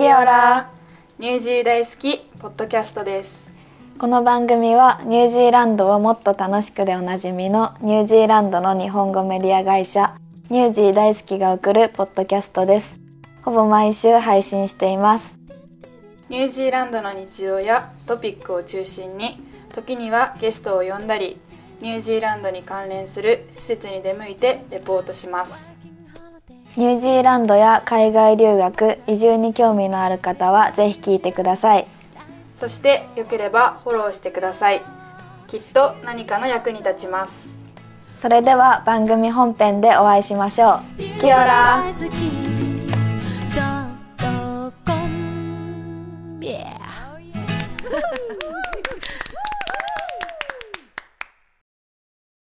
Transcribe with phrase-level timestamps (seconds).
[0.00, 0.70] キオラ
[1.18, 3.50] ニュージー大好きポッドキャストです。
[3.98, 10.14] この番組はニュージーランドをもっと楽しくでおなじみのニュージーランドの日本語メディア会社
[10.48, 12.98] ニュージー大好きが送るポッドキャストです。
[13.42, 15.38] ほぼ毎週配信しています。
[16.30, 19.38] ニュージーランドの日常やトピックを中心に
[19.74, 21.38] 時にはゲストを呼んだり
[21.82, 25.74] ニュージーランドに関連する施設に出向いてレポートします
[26.76, 31.86] ニュージーランドや海外留学移住に興味のある方はぜひ聞いてください。
[32.44, 34.80] そしてよければフォローしてください。
[35.48, 37.48] きっと何かの役に立ちます。
[38.16, 41.20] それでは番組本編でお会いしましょう。
[41.20, 41.82] キオラ。
[41.84, 42.40] ー
[46.40, 47.09] Yeah.